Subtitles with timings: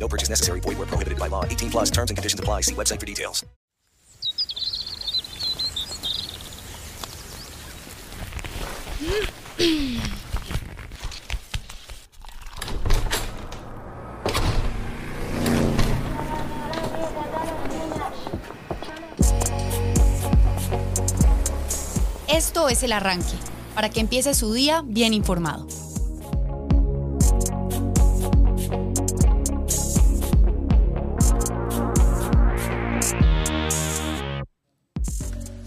[0.00, 0.60] No purchase necessary.
[0.60, 1.44] Void where prohibited by law.
[1.44, 2.62] 18 plus terms and conditions apply.
[2.62, 3.44] See website for details.
[22.26, 23.26] Esto es el arranque,
[23.74, 25.66] para que empiece su día bien informado.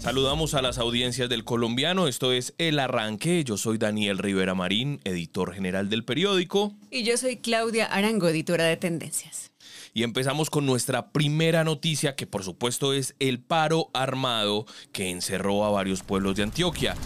[0.04, 5.00] Saludamos a las audiencias del colombiano, esto es El Arranque, yo soy Daniel Rivera Marín,
[5.04, 6.74] editor general del periódico.
[6.90, 9.50] Y yo soy Claudia Arango, editora de Tendencias.
[9.94, 15.64] Y empezamos con nuestra primera noticia, que por supuesto es el paro armado que encerró
[15.64, 16.96] a varios pueblos de Antioquia.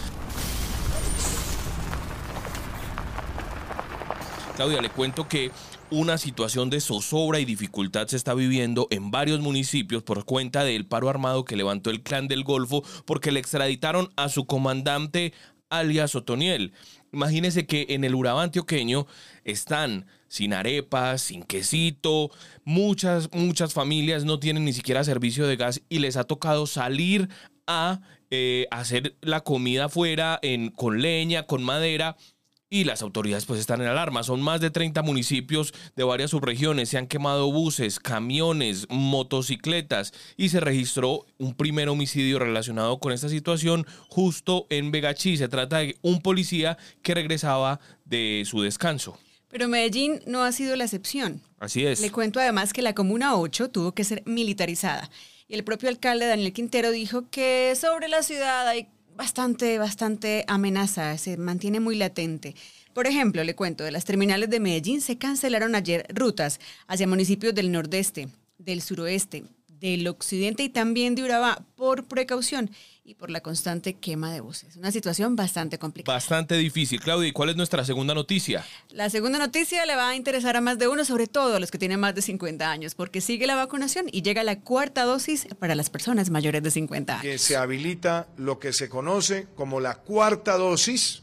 [4.56, 5.52] Claudia, le cuento que
[5.91, 10.86] una situación de zozobra y dificultad se está viviendo en varios municipios por cuenta del
[10.86, 15.33] paro armado que levantó el clan del Golfo porque le extraditaron a su comandante
[15.70, 16.72] alias Otoniel.
[17.12, 19.06] Imagínense que en el Urabá antioqueño
[19.45, 22.30] están sin arepas, sin quesito,
[22.64, 27.28] muchas, muchas familias no tienen ni siquiera servicio de gas y les ha tocado salir
[27.67, 32.17] a eh, hacer la comida afuera en, con leña, con madera
[32.70, 34.22] y las autoridades pues están en alarma.
[34.22, 36.88] Son más de 30 municipios de varias subregiones.
[36.88, 43.28] Se han quemado buses, camiones, motocicletas y se registró un primer homicidio relacionado con esta
[43.28, 45.36] situación justo en Vegachí.
[45.36, 49.18] Se trata de un policía que regresaba de su descanso.
[49.48, 51.40] Pero Medellín no ha sido la excepción.
[51.58, 52.00] Así es.
[52.00, 55.11] Le cuento además que la Comuna 8 tuvo que ser militarizada.
[55.48, 61.18] Y el propio alcalde Daniel Quintero dijo que sobre la ciudad hay bastante, bastante amenaza,
[61.18, 62.55] se mantiene muy latente.
[62.95, 67.52] Por ejemplo, le cuento, de las terminales de Medellín se cancelaron ayer rutas hacia municipios
[67.52, 69.42] del nordeste, del suroeste,
[69.80, 72.70] del occidente y también de Urabá por precaución
[73.08, 74.77] y por la constante quema de buses.
[74.77, 76.14] Una situación bastante complicada.
[76.14, 77.01] Bastante difícil.
[77.01, 78.67] Claudia, ¿y cuál es nuestra segunda noticia?
[78.91, 81.70] La segunda noticia le va a interesar a más de uno, sobre todo a los
[81.70, 85.47] que tienen más de 50 años, porque sigue la vacunación y llega la cuarta dosis
[85.58, 87.23] para las personas mayores de 50 años.
[87.23, 91.23] Que se habilita lo que se conoce como la cuarta dosis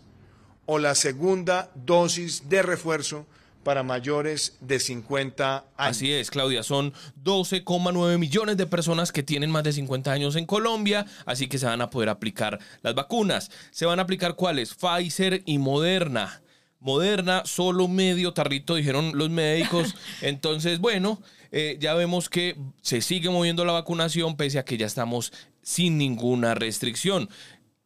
[0.65, 3.27] o la segunda dosis de refuerzo
[3.65, 5.67] para mayores de 50 años.
[5.75, 6.93] Así es, Claudia, son
[7.23, 11.65] 12,9 millones de personas que tienen más de 50 años en Colombia, así que se
[11.65, 13.49] van a poder aplicar las vacunas.
[13.71, 14.75] ¿Se van a aplicar cuáles?
[14.75, 16.43] Pfizer y Moderna.
[16.79, 19.95] Moderna, solo medio tarrito, dijeron los médicos.
[20.21, 21.19] Entonces, bueno,
[21.51, 25.33] eh, ya vemos que se sigue moviendo la vacunación pese a que ya estamos
[25.63, 27.29] sin ninguna restricción.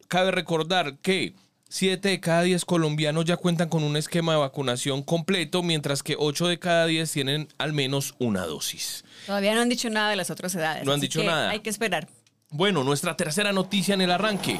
[0.08, 1.34] Cabe recordar que
[1.70, 6.16] 7 de cada 10 colombianos ya cuentan con un esquema de vacunación completo, mientras que
[6.18, 9.04] 8 de cada 10 tienen al menos una dosis.
[9.24, 10.84] Todavía no han dicho nada de las otras edades.
[10.84, 11.48] No han dicho nada.
[11.50, 12.08] Hay que esperar.
[12.50, 14.58] Bueno, nuestra tercera noticia en el arranque.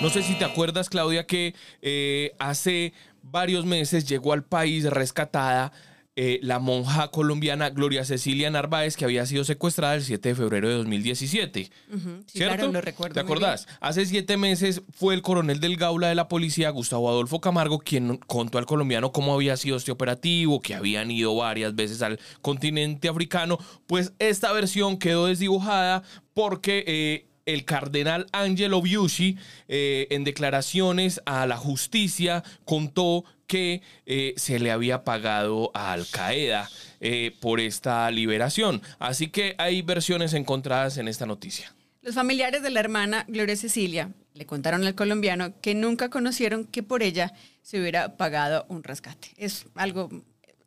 [0.00, 5.72] No sé si te acuerdas, Claudia, que eh, hace varios meses llegó al país rescatada
[6.16, 10.68] eh, la monja colombiana Gloria Cecilia Narváez, que había sido secuestrada el 7 de febrero
[10.68, 11.70] de 2017.
[11.92, 12.54] Ujú, sí, ¿Cierto?
[12.54, 13.66] claro, lo recuerdo ¿Te acordás?
[13.80, 18.18] Hace siete meses fue el coronel del Gaula de la policía, Gustavo Adolfo Camargo, quien
[18.18, 23.08] contó al colombiano cómo había sido este operativo, que habían ido varias veces al continente
[23.08, 23.58] africano.
[23.88, 29.36] Pues esta versión quedó desdibujada porque eh, el cardenal Angelo Biushi,
[29.68, 36.06] eh, en declaraciones a la justicia, contó que eh, se le había pagado a Al
[36.06, 38.82] Qaeda eh, por esta liberación.
[38.98, 41.74] Así que hay versiones encontradas en esta noticia.
[42.02, 46.82] Los familiares de la hermana Gloria Cecilia le contaron al colombiano que nunca conocieron que
[46.82, 47.32] por ella
[47.62, 49.28] se hubiera pagado un rescate.
[49.36, 50.10] Es algo,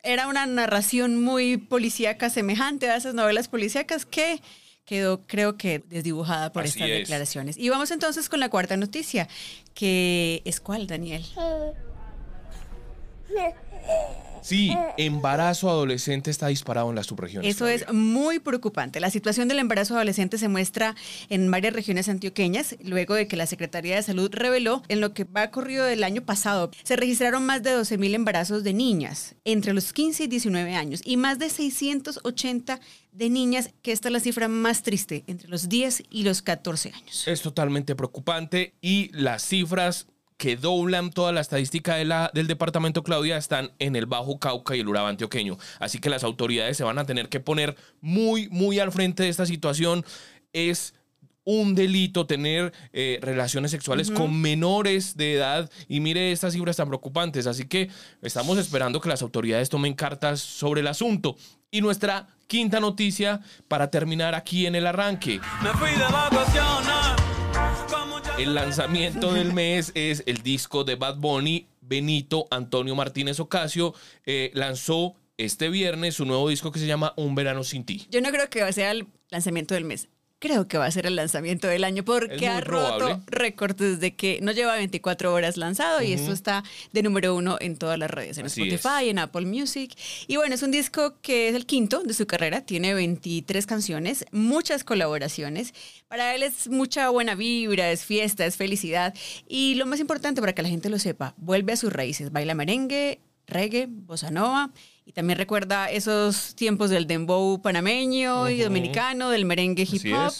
[0.04, 4.42] era una narración muy policíaca, semejante a esas novelas policíacas que
[4.88, 7.00] quedó, creo que, desdibujada por Así estas es.
[7.00, 7.58] declaraciones.
[7.58, 9.28] Y vamos entonces con la cuarta noticia,
[9.74, 11.24] que es cuál, Daniel.
[14.48, 17.54] Sí, embarazo adolescente está disparado en las subregiones.
[17.54, 19.02] Eso es muy preocupante.
[19.02, 20.96] La situación del embarazo adolescente se muestra
[21.28, 25.26] en varias regiones antioqueñas, luego de que la Secretaría de Salud reveló en lo que
[25.26, 29.92] va corrido del año pasado, se registraron más de 12.000 embarazos de niñas entre los
[29.92, 32.80] 15 y 19 años y más de 680
[33.12, 36.94] de niñas, que esta es la cifra más triste, entre los 10 y los 14
[36.94, 37.28] años.
[37.28, 40.08] Es totalmente preocupante y las cifras
[40.38, 44.76] que doblan toda la estadística de la, del departamento Claudia están en el Bajo Cauca
[44.76, 45.58] y el Urabá antioqueño.
[45.80, 49.30] Así que las autoridades se van a tener que poner muy, muy al frente de
[49.30, 50.06] esta situación.
[50.54, 50.94] Es
[51.44, 56.90] un delito tener eh, relaciones sexuales con menores de edad y mire estas cifras tan
[56.90, 57.48] preocupantes.
[57.48, 57.90] Así que
[58.22, 61.38] estamos esperando que las autoridades tomen cartas sobre el asunto.
[61.72, 65.40] Y nuestra quinta noticia para terminar aquí en el arranque.
[65.64, 67.17] Me fui de vacaciones.
[68.38, 71.66] El lanzamiento del mes es el disco de Bad Bunny.
[71.82, 73.96] Benito Antonio Martínez Ocasio
[74.28, 78.06] eh, lanzó este viernes su nuevo disco que se llama Un Verano Sin Ti.
[78.12, 81.16] Yo no creo que sea el lanzamiento del mes creo que va a ser el
[81.16, 86.14] lanzamiento del año porque ha roto récords desde que no lleva 24 horas lanzado y
[86.14, 86.64] esto está
[86.94, 89.94] de número uno en todas las redes, en Spotify, en Apple Music.
[90.28, 94.26] Y bueno, es un disco que es el quinto de su carrera, tiene 23 canciones,
[94.32, 95.74] muchas colaboraciones.
[96.08, 99.14] Para él es mucha buena vibra, es fiesta, es felicidad.
[99.48, 102.54] Y lo más importante para que la gente lo sepa, vuelve a sus raíces, baila
[102.54, 104.72] merengue, reggae, bossa nova
[105.08, 110.34] y también recuerda esos tiempos del dembow panameño y dominicano, del merengue hip hop.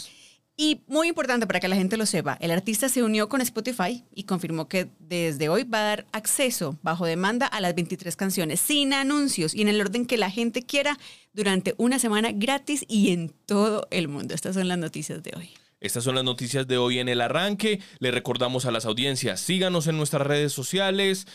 [0.58, 4.04] Y muy importante para que la gente lo sepa, el artista se unió con Spotify
[4.14, 8.60] y confirmó que desde hoy va a dar acceso bajo demanda a las 23 canciones
[8.60, 10.98] sin anuncios y en el orden que la gente quiera
[11.32, 14.36] durante una semana gratis y en todo el mundo.
[14.36, 15.52] Estas son las noticias de hoy.
[15.80, 17.80] Estas son las noticias de hoy en el arranque.
[18.00, 21.28] Le recordamos a las audiencias, síganos en nuestras redes sociales,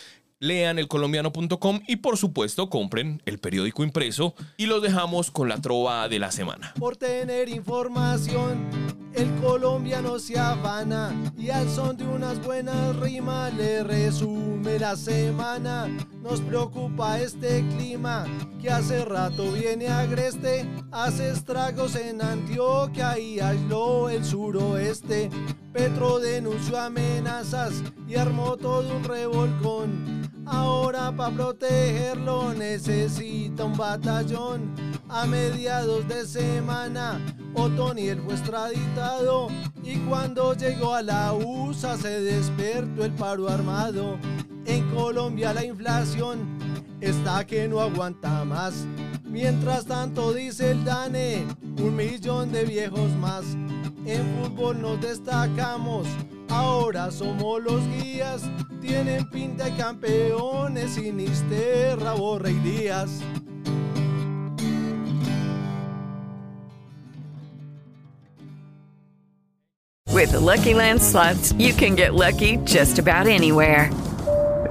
[0.42, 6.08] lean elcolombiano.com y por supuesto compren el periódico impreso y los dejamos con la trova
[6.08, 6.74] de la semana.
[6.80, 8.68] Por tener información,
[9.14, 15.86] el colombiano se afana y al son de unas buenas rimas le resume la semana.
[16.20, 18.26] Nos preocupa este clima
[18.60, 25.30] que hace rato viene agreste, hace estragos en Antioquia y aisló el suroeste.
[25.72, 27.74] Petro denunció amenazas
[28.08, 30.31] y armó todo un revolcón.
[30.52, 34.74] Ahora para protegerlo necesita un batallón.
[35.08, 37.18] A mediados de semana,
[37.54, 39.48] Otoniel fue extraditado
[39.82, 44.18] y cuando llegó a la USA se despertó el paro armado.
[44.66, 46.58] En Colombia la inflación
[47.00, 48.86] está que no aguanta más.
[49.24, 51.46] Mientras tanto dice el DANE,
[51.78, 53.44] un millón de viejos más.
[54.04, 56.06] En fútbol nos destacamos,
[56.50, 58.42] ahora somos los guías.
[58.82, 62.14] Tienen pinta de campeones, Sinisterra,
[62.64, 63.22] Díaz.
[70.08, 73.88] With the Lucky Land slots, you can get lucky just about anywhere.